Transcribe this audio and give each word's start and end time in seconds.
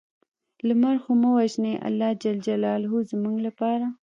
لمر 0.67 0.95
خو 1.03 1.11
مه 1.21 1.29
وژنې 1.37 1.73
الله 1.87 2.09
ج 2.21 2.25
زموږ 3.11 3.35
لپاره 3.47 3.85